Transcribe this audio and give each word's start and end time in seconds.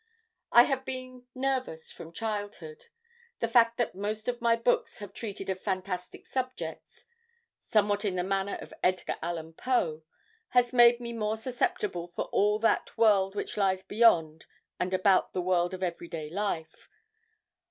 "I 0.51 0.63
have 0.63 0.83
been 0.83 1.27
nervous 1.35 1.91
from 1.91 2.11
childhood. 2.11 2.87
The 3.39 3.47
fact 3.47 3.77
that 3.77 3.93
most 3.93 4.27
of 4.27 4.41
my 4.41 4.55
books 4.55 4.97
have 4.97 5.13
treated 5.13 5.47
of 5.47 5.61
fantastic 5.61 6.25
subjects, 6.25 7.05
somewhat 7.59 8.03
in 8.03 8.15
the 8.15 8.23
manner 8.23 8.55
of 8.55 8.73
Edgar 8.81 9.17
Allan 9.21 9.53
Poe 9.53 10.01
has 10.57 10.73
made 10.73 10.99
me 10.99 11.13
more 11.13 11.37
susceptible 11.37 12.07
for 12.07 12.25
all 12.29 12.57
that 12.57 12.97
world 12.97 13.35
which 13.35 13.57
lies 13.57 13.83
beyond 13.83 14.47
and 14.79 14.91
about 14.91 15.33
the 15.33 15.41
world 15.43 15.71
of 15.71 15.83
every 15.83 16.07
day 16.07 16.31
life. 16.31 16.89